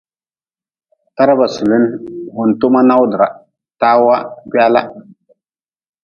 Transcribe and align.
Taraba 1.15 1.45
sulin, 1.55 1.83
wuntoma 2.35 2.79
nawdra, 2.89 3.25
tawa 3.79 4.17
gwala. 4.51 4.81